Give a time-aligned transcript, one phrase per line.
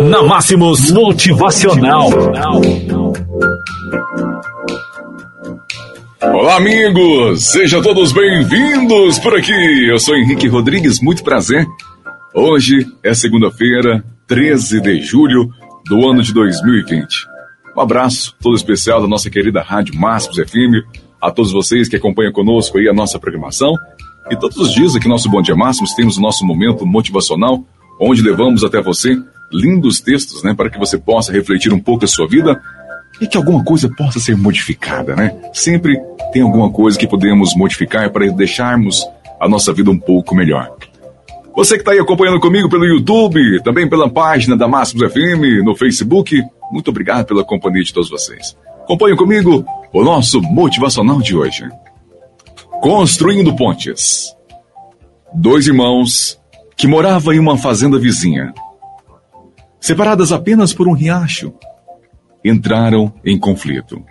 [0.00, 2.08] Na Máximos Motivacional.
[6.22, 7.44] Olá, amigos!
[7.44, 9.88] Sejam todos bem-vindos por aqui.
[9.88, 11.66] Eu sou Henrique Rodrigues, muito prazer.
[12.34, 15.48] Hoje é segunda-feira, 13 de julho
[15.86, 17.26] do ano de 2020.
[17.76, 20.84] Um abraço todo especial da nossa querida Rádio Máximos FM,
[21.20, 23.72] a todos vocês que acompanham conosco aí a nossa programação.
[24.30, 27.64] E todos os dias aqui no nosso Bom Dia Máximos temos o nosso momento motivacional,
[27.98, 29.16] onde levamos até você
[29.52, 32.60] lindos textos, né, para que você possa refletir um pouco a sua vida
[33.20, 35.34] e que alguma coisa possa ser modificada, né?
[35.52, 35.98] Sempre
[36.32, 39.06] tem alguma coisa que podemos modificar para deixarmos
[39.40, 40.70] a nossa vida um pouco melhor.
[41.54, 45.74] Você que está aí acompanhando comigo pelo YouTube, também pela página da Máximos FM, no
[45.74, 48.54] Facebook, muito obrigado pela companhia de todos vocês.
[48.82, 51.66] Acompanhe comigo o nosso motivacional de hoje.
[52.82, 54.34] Construindo pontes.
[55.32, 56.38] Dois irmãos
[56.76, 58.52] que moravam em uma fazenda vizinha
[59.86, 61.54] separadas apenas por um riacho,
[62.44, 64.04] entraram em conflito.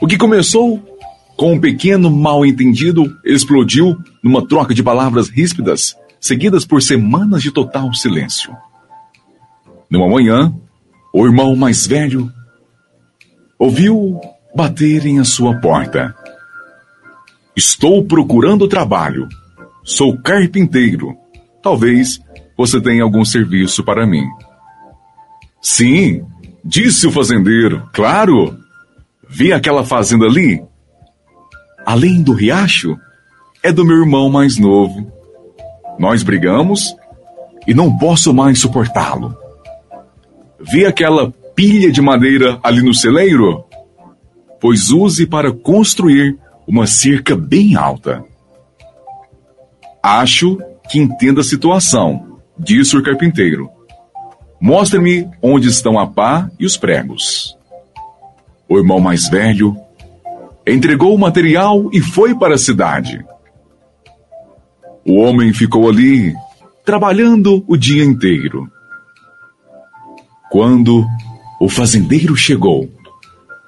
[0.00, 0.82] O que começou
[1.36, 7.92] com um pequeno mal-entendido explodiu numa troca de palavras ríspidas, seguidas por semanas de total
[7.92, 8.56] silêncio.
[9.90, 10.50] Numa manhã,
[11.12, 12.32] o irmão mais velho
[13.58, 14.18] ouviu
[14.54, 16.14] baterem a sua porta.
[17.54, 19.28] Estou procurando trabalho.
[19.84, 21.14] Sou carpinteiro.
[21.62, 22.18] Talvez
[22.56, 24.24] você tem algum serviço para mim?
[25.60, 26.24] Sim,
[26.64, 27.88] disse o fazendeiro.
[27.92, 28.56] Claro.
[29.28, 30.62] Vi aquela fazenda ali?
[31.84, 32.96] Além do riacho,
[33.62, 35.12] é do meu irmão mais novo.
[35.98, 36.96] Nós brigamos
[37.66, 39.36] e não posso mais suportá-lo.
[40.60, 43.64] Vi aquela pilha de madeira ali no celeiro?
[44.60, 48.24] Pois use para construir uma cerca bem alta.
[50.02, 53.70] Acho que entenda a situação disse o carpinteiro.
[54.60, 57.56] Mostre-me onde estão a pá e os pregos.
[58.68, 59.76] O irmão mais velho
[60.66, 63.24] entregou o material e foi para a cidade.
[65.04, 66.34] O homem ficou ali,
[66.84, 68.68] trabalhando o dia inteiro.
[70.50, 71.06] Quando
[71.60, 72.90] o fazendeiro chegou,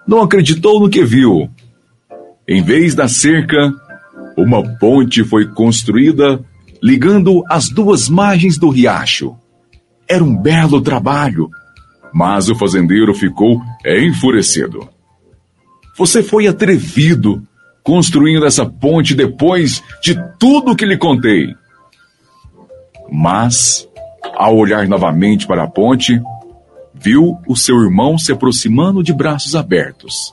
[0.07, 1.49] não acreditou no que viu.
[2.47, 3.73] Em vez da cerca,
[4.37, 6.43] uma ponte foi construída
[6.83, 9.37] ligando as duas margens do riacho.
[10.09, 11.51] Era um belo trabalho,
[12.13, 14.89] mas o fazendeiro ficou enfurecido.
[15.97, 17.43] Você foi atrevido
[17.83, 21.55] construindo essa ponte depois de tudo que lhe contei.
[23.11, 23.89] Mas,
[24.37, 26.21] ao olhar novamente para a ponte,
[26.95, 30.33] viu o seu irmão se aproximando de braços abertos,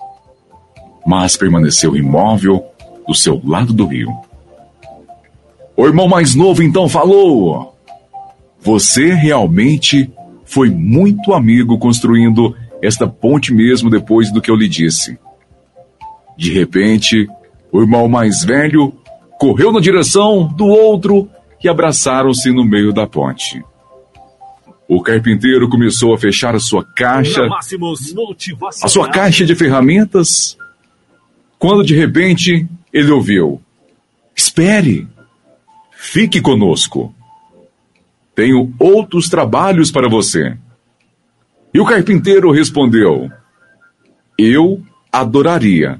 [1.05, 2.65] mas permaneceu imóvel
[3.07, 4.11] do seu lado do rio.
[5.77, 7.75] O irmão mais novo então falou:
[8.59, 10.09] Você realmente
[10.45, 15.17] foi muito amigo construindo esta ponte mesmo depois do que eu lhe disse.
[16.37, 17.27] De repente,
[17.71, 18.93] o irmão mais velho
[19.39, 21.29] correu na direção do outro
[21.63, 23.63] e abraçaram-se no meio da ponte.
[24.87, 27.49] O carpinteiro começou a fechar a sua caixa,
[28.83, 30.55] a sua caixa de ferramentas,
[31.57, 33.59] quando de repente ele ouviu:
[34.35, 35.07] Espere!
[36.11, 37.13] Fique conosco.
[38.35, 40.55] Tenho outros trabalhos para você.
[41.73, 43.29] E o carpinteiro respondeu:
[44.37, 45.99] Eu adoraria,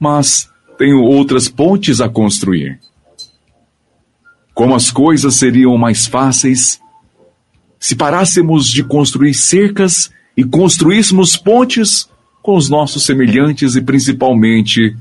[0.00, 2.80] mas tenho outras pontes a construir.
[4.54, 6.80] Como as coisas seriam mais fáceis
[7.78, 12.08] se parássemos de construir cercas e construíssemos pontes
[12.42, 14.96] com os nossos semelhantes e principalmente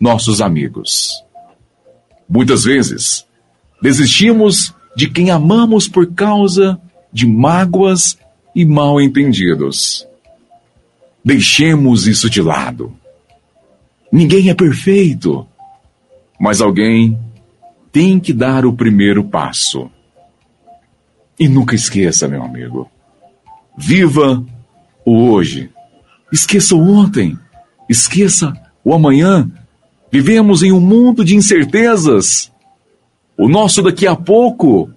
[0.00, 1.10] nossos amigos.
[2.28, 3.26] Muitas vezes,
[3.80, 6.80] Desistimos de quem amamos por causa
[7.12, 8.18] de mágoas
[8.54, 10.06] e mal entendidos.
[11.24, 12.94] Deixemos isso de lado.
[14.10, 15.46] Ninguém é perfeito,
[16.38, 17.18] mas alguém
[17.92, 19.90] tem que dar o primeiro passo.
[21.38, 22.90] E nunca esqueça, meu amigo.
[23.76, 24.42] Viva
[25.04, 25.70] o hoje.
[26.32, 27.38] Esqueça o ontem.
[27.88, 28.52] Esqueça
[28.82, 29.50] o amanhã.
[30.10, 32.50] Vivemos em um mundo de incertezas.
[33.38, 34.90] O nosso daqui a pouco,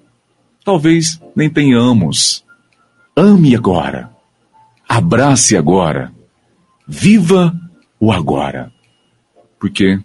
[0.64, 2.46] talvez nem tenhamos.
[3.16, 4.10] Ame agora.
[4.88, 6.12] Abrace agora.
[6.88, 7.54] Viva
[8.00, 8.72] o agora.
[9.60, 10.00] Porque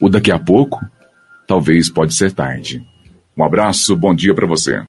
[0.00, 0.80] o daqui a pouco,
[1.46, 2.82] talvez pode ser tarde.
[3.36, 4.82] Um abraço, bom dia para você.